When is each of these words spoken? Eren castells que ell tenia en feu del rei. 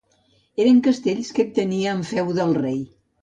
Eren 0.63 0.79
castells 0.87 1.29
que 1.35 1.45
ell 1.45 1.53
tenia 1.59 1.93
en 1.99 2.03
feu 2.13 2.35
del 2.39 2.57
rei. 2.63 2.81